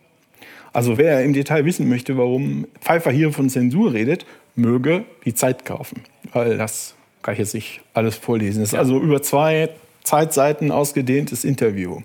Also 0.73 0.99
wer 0.99 1.23
im 1.23 1.33
Detail 1.33 1.65
wissen 1.65 1.89
möchte, 1.89 2.19
warum 2.19 2.67
Pfeiffer 2.81 3.13
hier 3.13 3.33
von 3.33 3.49
Zensur 3.49 3.93
redet, 3.93 4.27
möge 4.57 5.05
die 5.25 5.35
Zeit 5.35 5.65
kaufen, 5.65 6.03
weil 6.33 6.59
das 6.59 6.97
kann 7.23 7.35
ich 7.35 7.39
jetzt 7.39 7.55
nicht 7.55 7.81
alles 7.95 8.17
vorlesen. 8.17 8.61
Das 8.61 8.73
ist 8.73 8.79
also 8.79 9.01
über 9.01 9.23
zwei 9.23 9.71
Zeitseiten 10.03 10.71
ausgedehntes 10.71 11.45
Interview. 11.45 12.03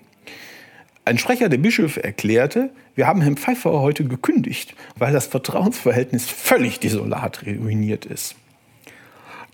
Ein 1.10 1.18
Sprecher 1.18 1.50
der 1.50 1.58
Bischöfe 1.58 2.04
erklärte, 2.04 2.70
wir 2.94 3.08
haben 3.08 3.22
Herrn 3.22 3.36
Pfeiffer 3.36 3.82
heute 3.82 4.04
gekündigt, 4.04 4.76
weil 4.96 5.12
das 5.12 5.26
Vertrauensverhältnis 5.26 6.28
völlig 6.28 6.80
desolat 6.80 7.48
ruiniert 7.48 8.06
ist. 8.06 8.36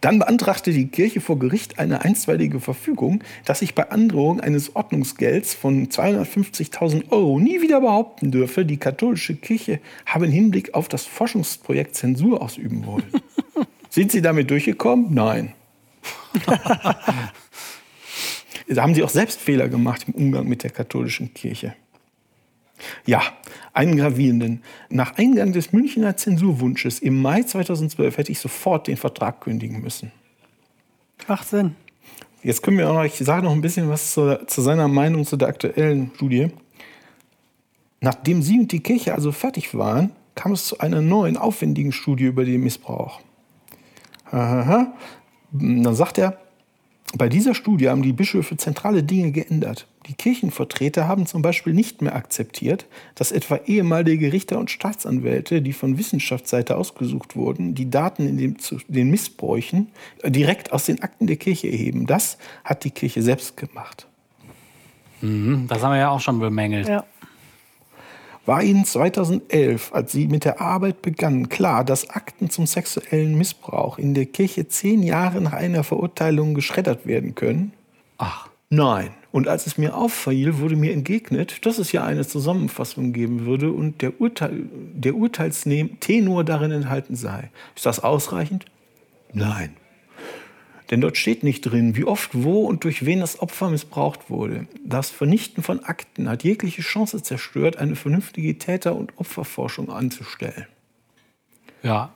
Dann 0.02 0.20
beantragte 0.20 0.72
die 0.72 0.90
Kirche 0.90 1.22
vor 1.22 1.40
Gericht 1.40 1.80
eine 1.80 2.02
einstweilige 2.02 2.60
Verfügung, 2.60 3.24
dass 3.46 3.62
ich 3.62 3.74
bei 3.74 3.90
Androhung 3.90 4.42
eines 4.42 4.76
Ordnungsgelds 4.76 5.54
von 5.54 5.88
250.000 5.88 7.10
Euro 7.12 7.40
nie 7.40 7.62
wieder 7.62 7.80
behaupten 7.80 8.32
dürfe, 8.32 8.66
die 8.66 8.76
katholische 8.76 9.38
Kirche 9.38 9.80
habe 10.06 10.26
im 10.26 10.34
Hinblick 10.34 10.74
auf 10.74 10.90
das 10.90 11.06
Forschungsprojekt 11.06 11.96
Zensur 11.96 12.42
ausüben 12.42 12.86
wollen. 12.86 13.10
Sind 13.90 14.12
Sie 14.12 14.22
damit 14.22 14.52
durchgekommen? 14.52 15.14
Nein. 15.14 15.54
da 18.68 18.82
haben 18.82 18.96
Sie 18.96 19.04
auch 19.04 19.10
selbst 19.10 19.40
Fehler 19.40 19.70
gemacht 19.70 20.06
im 20.08 20.14
Umgang 20.16 20.48
mit 20.48 20.64
der 20.64 20.72
katholischen 20.72 21.34
Kirche. 21.34 21.76
Ja, 23.06 23.22
einen 23.74 23.96
gravierenden. 23.96 24.64
Nach 24.90 25.18
Eingang 25.18 25.54
des 25.54 25.72
Münchner 25.72 26.18
Zensurwunsches 26.18 27.00
im 27.00 27.22
Mai 27.22 27.44
2012 27.44 28.18
hätte 28.18 28.32
ich 28.32 28.40
sofort 28.40 28.88
den 28.88 28.98
Vertrag 28.98 29.42
kündigen 29.42 29.82
müssen. 29.82 30.12
Macht 31.28 31.48
Sinn. 31.48 31.76
Jetzt 32.44 32.62
können 32.62 32.78
wir 32.78 32.90
auch 32.90 32.94
noch, 32.94 33.06
ich 33.06 33.18
sage 33.18 33.44
noch 33.44 33.54
ein 33.54 33.62
bisschen 33.62 33.90
was 33.90 34.14
zu, 34.14 34.46
zu 34.46 34.62
seiner 34.62 34.88
Meinung 34.88 35.26
zu 35.26 35.38
der 35.38 35.48
aktuellen 35.48 36.12
Studie. 36.16 36.52
Nachdem 38.02 38.42
Sie 38.42 38.60
und 38.60 38.72
die 38.72 38.82
Kirche 38.82 39.16
also 39.16 39.32
fertig 39.32 39.74
waren, 39.74 40.12
kam 40.36 40.52
es 40.52 40.66
zu 40.66 40.80
einer 40.80 41.02
neuen, 41.02 41.38
aufwendigen 41.38 41.92
Studie 41.92 42.26
über 42.26 42.46
den 42.46 42.62
Missbrauch. 42.62 43.22
Aha. 44.26 44.94
Dann 45.52 45.96
sagt 45.96 46.18
er, 46.18 46.38
bei 47.18 47.30
dieser 47.30 47.56
Studie 47.56 47.90
haben 47.90 48.02
die 48.02 48.14
Bischöfe 48.14 48.58
zentrale 48.58 49.04
Dinge 49.04 49.32
geändert. 49.32 49.88
Die 50.08 50.14
Kirchenvertreter 50.14 51.08
haben 51.08 51.26
zum 51.26 51.42
Beispiel 51.42 51.74
nicht 51.74 52.02
mehr 52.02 52.16
akzeptiert, 52.16 52.86
dass 53.16 53.32
etwa 53.32 53.56
ehemalige 53.66 54.34
Richter 54.34 54.60
und 54.60 54.70
Staatsanwälte, 54.70 55.62
die 55.62 55.74
von 55.74 55.98
Wissenschaftsseite 55.98 56.78
ausgesucht 56.78 57.36
wurden, 57.36 57.74
die 57.74 57.90
Daten 57.90 58.28
in 58.28 58.38
den, 58.38 58.58
den 58.88 59.10
Missbräuchen 59.10 59.88
direkt 60.26 60.74
aus 60.74 60.86
den 60.86 61.02
Akten 61.02 61.26
der 61.26 61.38
Kirche 61.38 61.72
erheben. 61.72 62.06
Das 62.06 62.38
hat 62.64 62.84
die 62.84 62.92
Kirche 62.92 63.22
selbst 63.22 63.58
gemacht. 63.58 64.08
Mhm, 65.22 65.68
das 65.68 65.82
haben 65.82 65.94
wir 65.94 66.00
ja 66.00 66.10
auch 66.10 66.20
schon 66.20 66.40
bemängelt. 66.40 66.88
Ja. 66.88 67.06
War 68.46 68.62
Ihnen 68.62 68.86
2011, 68.86 69.92
als 69.94 70.12
Sie 70.12 70.28
mit 70.28 70.46
der 70.46 70.62
Arbeit 70.62 71.02
begannen, 71.02 71.50
klar, 71.50 71.84
dass 71.84 72.10
Akten 72.12 72.50
zum 72.50 72.68
sexuellen 72.68 73.38
Missbrauch 73.38 73.98
in 73.98 74.14
der 74.14 74.28
Kirche 74.28 74.68
zehn 74.68 75.02
Jahre 75.02 75.42
nach 75.42 75.54
einer 75.54 75.84
Verurteilung 75.84 76.54
geschreddert 76.54 77.08
werden 77.08 77.34
können? 77.34 77.74
Ach. 78.18 78.50
Nein. 78.70 79.10
Und 79.32 79.48
als 79.48 79.68
es 79.68 79.78
mir 79.78 79.96
auffiel, 79.96 80.60
wurde 80.60 80.76
mir 80.76 80.94
entgegnet, 80.94 81.66
dass 81.66 81.78
es 81.78 81.92
ja 81.92 82.04
eine 82.04 82.26
Zusammenfassung 82.26 83.14
geben 83.14 83.46
würde 83.46 83.72
und 83.72 84.02
der, 84.02 84.20
Urteil, 84.20 84.64
der 84.72 85.16
Urteilstenor 85.16 86.44
darin 86.44 86.72
enthalten 86.72 87.16
sei. 87.16 87.50
Ist 87.76 87.86
das 87.86 88.00
ausreichend? 88.04 88.66
Nein. 89.34 89.76
Denn 90.92 91.02
dort 91.02 91.18
steht 91.18 91.44
nicht 91.44 91.62
drin, 91.62 91.96
wie 91.96 92.06
oft, 92.06 92.32
wo 92.34 92.66
und 92.66 92.84
durch 92.84 93.06
wen 93.06 93.20
das 93.20 93.40
Opfer 93.40 93.70
missbraucht 93.70 94.30
wurde. 94.30 94.68
Das 94.84 95.10
Vernichten 95.10 95.64
von 95.64 95.84
Akten 95.84 96.30
hat 96.30 96.44
jegliche 96.44 96.82
Chance 96.82 97.24
zerstört, 97.24 97.78
eine 97.78 97.96
vernünftige 97.96 98.58
Täter- 98.58 98.96
und 98.96 99.18
Opferforschung 99.18 99.90
anzustellen. 99.90 100.68
Ja, 101.82 102.16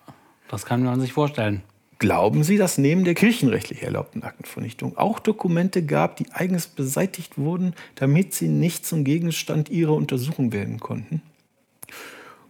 das 0.50 0.66
kann 0.66 0.84
man 0.84 1.02
sich 1.02 1.14
vorstellen. 1.14 1.64
Glauben 2.00 2.44
Sie, 2.44 2.58
dass 2.58 2.78
neben 2.78 3.04
der 3.04 3.14
kirchenrechtlich 3.14 3.84
erlaubten 3.84 4.24
Aktenvernichtung 4.24 4.98
auch 4.98 5.20
Dokumente 5.20 5.86
gab, 5.86 6.16
die 6.16 6.32
eigens 6.32 6.68
beseitigt 6.68 7.38
wurden, 7.38 7.74
damit 7.96 8.34
sie 8.34 8.48
nicht 8.48 8.86
zum 8.86 9.04
Gegenstand 9.04 9.68
ihrer 9.68 9.94
Untersuchung 9.94 10.54
werden 10.54 10.80
konnten? 10.80 11.22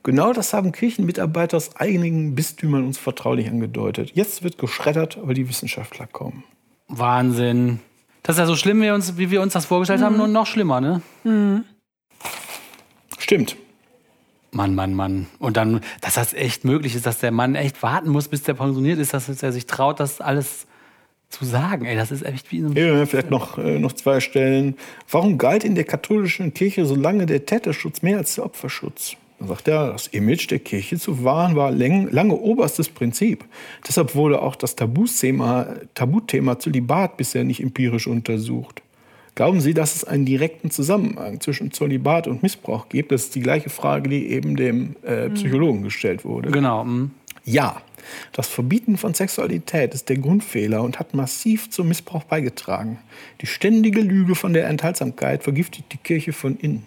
Genau 0.03 0.33
das 0.33 0.53
haben 0.53 0.71
Kirchenmitarbeiter 0.71 1.57
aus 1.57 1.75
einigen 1.75 2.35
Bistümern 2.35 2.85
uns 2.85 2.97
vertraulich 2.97 3.49
angedeutet. 3.49 4.11
Jetzt 4.13 4.43
wird 4.43 4.57
geschreddert, 4.57 5.17
weil 5.21 5.33
die 5.33 5.49
Wissenschaftler 5.49 6.07
kommen. 6.07 6.43
Wahnsinn. 6.87 7.79
Das 8.23 8.35
ist 8.35 8.39
ja 8.39 8.45
so 8.45 8.55
schlimm, 8.55 8.79
wie 8.79 8.85
wir 8.85 8.95
uns, 8.95 9.17
wie 9.17 9.31
wir 9.31 9.41
uns 9.41 9.53
das 9.53 9.65
vorgestellt 9.65 9.99
mhm. 10.01 10.05
haben, 10.05 10.17
nur 10.17 10.27
noch 10.27 10.47
schlimmer, 10.47 10.81
ne? 10.81 11.01
Mhm. 11.23 11.65
Stimmt. 13.17 13.57
Mann, 14.51 14.73
Mann, 14.73 14.93
Mann. 14.93 15.27
Und 15.37 15.57
dann, 15.57 15.81
dass 16.01 16.15
das 16.15 16.33
echt 16.33 16.65
möglich 16.65 16.95
ist, 16.95 17.05
dass 17.05 17.19
der 17.19 17.31
Mann 17.31 17.55
echt 17.55 17.83
warten 17.83 18.09
muss, 18.09 18.27
bis 18.27 18.43
der 18.43 18.55
pensioniert 18.55 18.97
ist, 18.99 19.13
dass 19.13 19.29
er 19.43 19.51
sich 19.51 19.67
traut, 19.67 19.99
das 19.99 20.21
alles 20.21 20.65
zu 21.29 21.45
sagen. 21.45 21.85
Ey, 21.85 21.95
das 21.95 22.11
ist 22.11 22.23
echt 22.23 22.51
wie 22.51 22.57
in 22.57 22.65
einem 22.65 22.75
ja, 22.75 23.05
Vielleicht 23.05 23.29
noch, 23.29 23.57
äh, 23.57 23.77
noch 23.77 23.93
zwei 23.93 24.19
Stellen. 24.19 24.75
Warum 25.09 25.37
galt 25.37 25.63
in 25.63 25.75
der 25.75 25.83
katholischen 25.83 26.53
Kirche 26.53 26.85
so 26.85 26.95
lange 26.95 27.27
der 27.27 27.45
Täterschutz 27.45 28.01
mehr 28.01 28.17
als 28.17 28.35
der 28.35 28.45
Opferschutz? 28.45 29.15
Da 29.39 29.47
sagt 29.47 29.67
er, 29.67 29.91
das 29.93 30.07
Image 30.07 30.49
der 30.51 30.59
Kirche 30.59 30.99
zu 30.99 31.23
wahren 31.23 31.55
war 31.55 31.71
lange 31.71 32.35
oberstes 32.35 32.89
Prinzip. 32.89 33.45
Deshalb 33.87 34.15
wurde 34.15 34.41
auch 34.41 34.55
das 34.55 34.75
Tabuthema, 34.75 35.67
Tabuthema 35.93 36.59
Zölibat 36.59 37.17
bisher 37.17 37.43
nicht 37.43 37.61
empirisch 37.61 38.07
untersucht. 38.07 38.81
Glauben 39.35 39.61
Sie, 39.61 39.73
dass 39.73 39.95
es 39.95 40.03
einen 40.03 40.25
direkten 40.25 40.69
Zusammenhang 40.69 41.39
zwischen 41.39 41.71
Zölibat 41.71 42.27
und 42.27 42.43
Missbrauch 42.43 42.89
gibt? 42.89 43.13
Das 43.13 43.23
ist 43.23 43.35
die 43.35 43.39
gleiche 43.39 43.69
Frage, 43.69 44.09
die 44.09 44.27
eben 44.27 44.57
dem 44.57 44.97
äh, 45.05 45.29
mhm. 45.29 45.35
Psychologen 45.35 45.83
gestellt 45.83 46.25
wurde. 46.25 46.51
Genau. 46.51 46.83
Mhm. 46.83 47.11
Ja, 47.45 47.81
das 48.33 48.47
Verbieten 48.47 48.97
von 48.97 49.13
Sexualität 49.13 49.93
ist 49.93 50.09
der 50.09 50.17
Grundfehler 50.17 50.83
und 50.83 50.99
hat 50.99 51.13
massiv 51.13 51.69
zum 51.69 51.87
Missbrauch 51.87 52.25
beigetragen. 52.25 52.99
Die 53.41 53.47
ständige 53.47 54.01
Lüge 54.01 54.35
von 54.35 54.51
der 54.51 54.67
Enthaltsamkeit 54.67 55.43
vergiftet 55.43 55.85
die 55.91 55.97
Kirche 55.97 56.33
von 56.33 56.57
innen. 56.57 56.85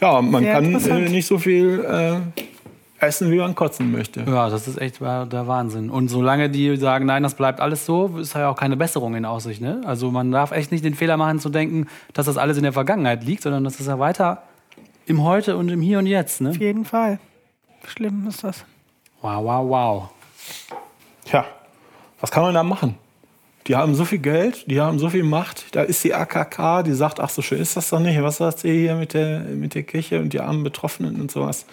Ja, 0.00 0.22
man 0.22 0.42
Sehr 0.42 0.54
kann 0.54 0.74
äh, 0.74 1.08
nicht 1.08 1.26
so 1.26 1.38
viel 1.38 1.84
äh, 1.84 3.04
essen, 3.04 3.30
wie 3.30 3.38
man 3.38 3.54
kotzen 3.54 3.90
möchte. 3.90 4.20
Ja, 4.20 4.48
das 4.48 4.68
ist 4.68 4.80
echt 4.80 5.00
der 5.00 5.46
Wahnsinn. 5.46 5.90
Und 5.90 6.08
solange 6.08 6.50
die 6.50 6.76
sagen, 6.76 7.06
nein, 7.06 7.22
das 7.22 7.34
bleibt 7.34 7.60
alles 7.60 7.86
so, 7.86 8.18
ist 8.18 8.34
ja 8.34 8.48
auch 8.48 8.56
keine 8.56 8.76
Besserung 8.76 9.14
in 9.14 9.24
Aussicht. 9.24 9.60
Ne? 9.60 9.80
Also 9.84 10.10
man 10.10 10.30
darf 10.30 10.52
echt 10.52 10.72
nicht 10.72 10.84
den 10.84 10.94
Fehler 10.94 11.16
machen 11.16 11.38
zu 11.38 11.48
denken, 11.48 11.86
dass 12.12 12.26
das 12.26 12.36
alles 12.36 12.56
in 12.56 12.62
der 12.62 12.72
Vergangenheit 12.72 13.24
liegt, 13.24 13.42
sondern 13.42 13.64
dass 13.64 13.80
es 13.80 13.86
ja 13.86 13.98
weiter 13.98 14.42
im 15.06 15.24
Heute 15.24 15.56
und 15.56 15.68
im 15.70 15.80
Hier 15.80 15.98
und 15.98 16.06
Jetzt. 16.06 16.40
Ne? 16.40 16.50
Auf 16.50 16.60
jeden 16.60 16.84
Fall. 16.84 17.18
Schlimm 17.86 18.26
ist 18.28 18.44
das. 18.44 18.64
Wow, 19.22 19.44
wow, 19.44 19.68
wow. 19.68 20.08
Tja, 21.24 21.44
was 22.20 22.30
kann 22.30 22.42
man 22.42 22.54
da 22.54 22.62
machen? 22.62 22.94
Die 23.70 23.76
haben 23.76 23.94
so 23.94 24.04
viel 24.04 24.18
Geld, 24.18 24.68
die 24.68 24.80
haben 24.80 24.98
so 24.98 25.10
viel 25.10 25.22
Macht. 25.22 25.76
Da 25.76 25.82
ist 25.82 26.02
die 26.02 26.12
AKK, 26.12 26.82
die 26.82 26.92
sagt, 26.92 27.20
ach 27.20 27.30
so 27.30 27.40
schön 27.40 27.60
ist 27.60 27.76
das 27.76 27.88
doch 27.90 28.00
nicht. 28.00 28.20
Was 28.20 28.38
sagt 28.38 28.64
ihr 28.64 28.72
hier 28.72 28.96
mit 28.96 29.14
der, 29.14 29.42
mit 29.42 29.76
der 29.76 29.84
Kirche 29.84 30.18
und 30.18 30.32
die 30.32 30.40
armen 30.40 30.64
Betroffenen 30.64 31.20
und 31.20 31.30
sowas? 31.30 31.66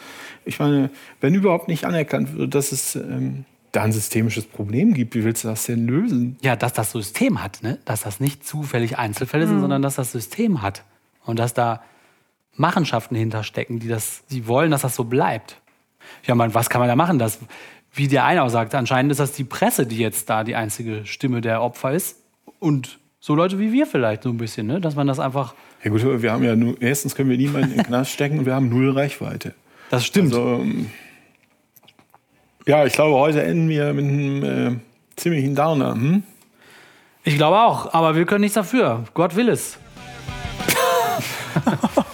Ich 0.46 0.60
meine, 0.60 0.92
wenn 1.22 1.34
überhaupt 1.34 1.68
nicht 1.68 1.86
anerkannt 1.86 2.38
wird, 2.38 2.54
dass 2.54 2.72
es 2.72 2.96
ähm, 2.96 3.46
da 3.72 3.82
ein 3.82 3.94
systemisches 3.94 4.46
Problem 4.46 4.94
gibt, 4.94 5.16
wie 5.16 5.24
willst 5.24 5.44
du 5.44 5.48
das 5.48 5.66
denn 5.66 5.88
lösen? 5.88 6.38
Ja, 6.44 6.56
dass 6.56 6.74
das 6.74 6.92
System 6.92 7.42
hat, 7.42 7.64
ne? 7.64 7.80
dass 7.86 8.02
das 8.02 8.20
nicht 8.20 8.46
zufällig 8.46 9.00
Einzelfälle 9.00 9.46
mhm. 9.46 9.50
sind, 9.50 9.62
sondern 9.62 9.82
dass 9.82 9.96
das 9.96 10.12
System 10.12 10.62
hat. 10.62 10.84
Und 11.26 11.40
dass 11.40 11.56
da 11.56 11.82
Machenschaften 12.54 13.16
hinterstecken, 13.16 13.80
die, 13.80 13.88
das, 13.88 14.24
die 14.30 14.46
wollen, 14.46 14.70
dass 14.70 14.84
das 14.84 14.96
so 14.96 15.06
bleibt. 15.06 15.60
Ja, 16.28 16.36
man, 16.36 16.54
was 16.54 16.70
kann 16.70 16.80
man 16.80 16.90
da 16.90 16.96
machen? 16.96 17.18
Das, 17.18 17.40
wie 17.98 18.08
der 18.08 18.26
eine 18.26 18.44
auch 18.44 18.50
sagt, 18.50 18.76
anscheinend 18.76 19.12
ist 19.12 19.20
das 19.20 19.32
die 19.34 19.44
Presse, 19.44 19.86
die 19.88 19.98
jetzt 19.98 20.30
da 20.30 20.44
die 20.44 20.56
einzige 20.56 21.06
Stimme 21.06 21.42
der 21.42 21.62
Opfer 21.62 21.92
ist. 21.92 22.18
Und 22.60 23.00
so 23.20 23.36
Leute 23.36 23.60
wie 23.60 23.74
wir 23.74 23.88
vielleicht 23.88 24.24
so 24.24 24.30
ein 24.30 24.38
bisschen, 24.38 24.68
ne? 24.68 24.80
dass 24.80 24.96
man 24.96 25.08
das 25.08 25.20
einfach. 25.20 25.54
Ja 25.84 25.92
gut, 25.92 26.22
wir 26.22 26.32
haben 26.32 26.44
ja 26.44 26.56
nur, 26.56 26.82
erstens 26.82 27.16
können 27.16 27.30
wir 27.30 27.38
niemanden 27.38 27.72
in 27.72 27.78
den 27.78 27.86
Knast 27.86 28.12
stecken 28.12 28.40
und 28.40 28.46
wir 28.46 28.56
haben 28.56 28.70
null 28.70 28.92
Reichweite. 28.92 29.54
Das 29.90 30.06
stimmt. 30.06 30.34
Also, 30.34 30.62
ähm, 30.62 30.90
ja, 32.66 32.86
ich 32.86 32.94
glaube, 32.94 33.16
heute 33.16 33.42
enden 33.44 33.70
wir 33.70 33.94
mit 33.94 34.06
einem 34.06 34.44
äh, 34.44 34.80
ziemlichen 35.16 35.56
Downer. 35.56 35.94
Hm? 35.94 36.24
Ich 37.24 37.36
glaube 37.36 37.58
auch, 37.60 37.94
aber 37.94 38.16
wir 38.16 38.26
können 38.26 38.42
nichts 38.42 38.56
dafür. 38.56 39.06
Gott 39.14 39.36
will 39.36 39.50
es. 39.50 39.78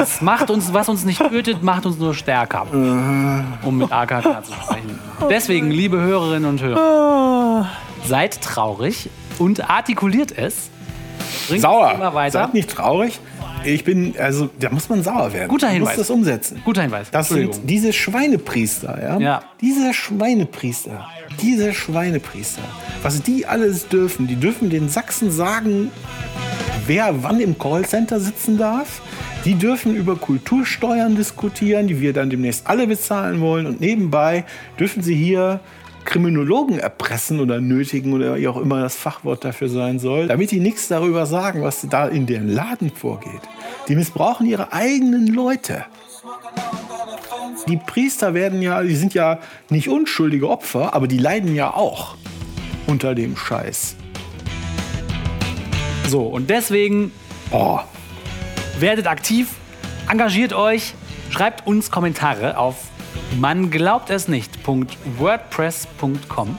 Es 0.00 0.20
macht 0.20 0.50
uns, 0.50 0.72
was 0.72 0.88
uns 0.88 1.04
nicht 1.04 1.18
tötet, 1.18 1.62
macht 1.62 1.86
uns 1.86 1.98
nur 1.98 2.14
stärker. 2.14 2.66
Um 2.72 3.78
mit 3.78 3.92
AKK 3.92 4.44
zu 4.44 4.52
sprechen. 4.52 4.98
Deswegen, 5.30 5.70
liebe 5.70 6.00
Hörerinnen 6.00 6.48
und 6.48 6.62
Hörer, 6.62 7.68
seid 8.06 8.40
traurig 8.40 9.10
und 9.38 9.68
artikuliert 9.68 10.36
es. 10.36 10.70
Bringt 11.48 11.62
sauer. 11.62 11.92
Immer 11.94 12.14
weiter. 12.14 12.40
Seid 12.40 12.54
nicht 12.54 12.70
traurig. 12.70 13.20
Ich 13.64 13.84
bin, 13.84 14.14
also 14.18 14.48
da 14.60 14.70
muss 14.70 14.88
man 14.88 15.02
sauer 15.02 15.32
werden. 15.32 15.48
Guter 15.48 15.68
Hinweis. 15.68 15.88
Man 15.88 15.96
muss 15.98 16.06
das 16.06 16.10
umsetzen. 16.10 16.62
Guter 16.64 16.82
Hinweis. 16.82 17.10
Das 17.10 17.28
sind 17.28 17.58
diese 17.64 17.92
Schweinepriester, 17.92 19.02
ja? 19.02 19.18
ja. 19.18 19.42
Diese 19.60 19.92
Schweinepriester, 19.92 21.06
diese 21.42 21.74
Schweinepriester, 21.74 22.62
was 23.02 23.22
die 23.22 23.46
alles 23.46 23.88
dürfen, 23.88 24.26
die 24.28 24.36
dürfen 24.36 24.70
den 24.70 24.88
Sachsen 24.88 25.32
sagen, 25.32 25.90
wer 26.86 27.22
wann 27.22 27.40
im 27.40 27.58
Callcenter 27.58 28.20
sitzen 28.20 28.58
darf. 28.58 29.02
Die 29.48 29.54
dürfen 29.54 29.94
über 29.94 30.14
Kultursteuern 30.16 31.16
diskutieren, 31.16 31.88
die 31.88 32.02
wir 32.02 32.12
dann 32.12 32.28
demnächst 32.28 32.66
alle 32.66 32.86
bezahlen 32.86 33.40
wollen. 33.40 33.64
Und 33.64 33.80
nebenbei 33.80 34.44
dürfen 34.78 35.02
sie 35.02 35.14
hier 35.14 35.60
Kriminologen 36.04 36.78
erpressen 36.78 37.40
oder 37.40 37.58
nötigen 37.58 38.12
oder 38.12 38.36
wie 38.36 38.46
auch 38.46 38.58
immer 38.58 38.82
das 38.82 38.94
Fachwort 38.94 39.46
dafür 39.46 39.70
sein 39.70 40.00
soll, 40.00 40.26
damit 40.26 40.50
die 40.50 40.60
nichts 40.60 40.88
darüber 40.88 41.24
sagen, 41.24 41.62
was 41.62 41.86
da 41.88 42.06
in 42.08 42.26
deren 42.26 42.50
Laden 42.50 42.90
vorgeht. 42.90 43.40
Die 43.88 43.94
missbrauchen 43.94 44.46
ihre 44.46 44.74
eigenen 44.74 45.28
Leute. 45.28 45.86
Die 47.66 47.78
Priester 47.78 48.34
werden 48.34 48.60
ja, 48.60 48.82
die 48.82 48.96
sind 48.96 49.14
ja 49.14 49.38
nicht 49.70 49.88
unschuldige 49.88 50.46
Opfer, 50.50 50.92
aber 50.92 51.08
die 51.08 51.16
leiden 51.16 51.54
ja 51.54 51.72
auch 51.72 52.16
unter 52.86 53.14
dem 53.14 53.34
Scheiß. 53.34 53.96
So, 56.06 56.24
und 56.24 56.50
deswegen 56.50 57.12
oh, 57.50 57.80
werdet 58.80 59.06
aktiv, 59.06 59.48
engagiert 60.10 60.52
euch, 60.52 60.94
schreibt 61.30 61.66
uns 61.66 61.90
Kommentare 61.90 62.58
auf 62.58 62.76
man 63.36 63.70
glaubt 63.70 64.10
es 64.10 64.26
nicht.wordpress.com. 64.28 66.58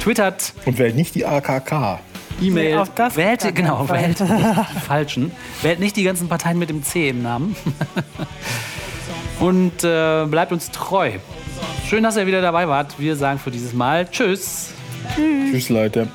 Twittert. 0.00 0.54
Und 0.64 0.78
wählt 0.78 0.96
nicht 0.96 1.14
die 1.14 1.26
AKK. 1.26 2.00
E-Mail. 2.40 2.76
Nee, 2.76 2.82
wählt, 3.14 3.54
genau, 3.54 3.86
wählt 3.88 4.20
nicht 4.20 4.20
die 4.74 4.80
falschen. 4.80 5.32
Wählt 5.62 5.80
nicht 5.80 5.96
die 5.96 6.04
ganzen 6.04 6.28
Parteien 6.28 6.58
mit 6.58 6.68
dem 6.70 6.82
C 6.82 7.08
im 7.08 7.22
Namen. 7.22 7.54
Und 9.40 9.84
äh, 9.84 10.24
bleibt 10.26 10.52
uns 10.52 10.70
treu. 10.70 11.12
Schön, 11.88 12.04
dass 12.04 12.16
ihr 12.16 12.26
wieder 12.26 12.42
dabei 12.42 12.68
wart. 12.68 12.98
Wir 12.98 13.16
sagen 13.16 13.38
für 13.38 13.50
dieses 13.50 13.72
Mal 13.72 14.06
Tschüss. 14.10 14.72
Tschüss, 15.14 15.50
Tschüss 15.50 15.68
Leute. 15.68 16.08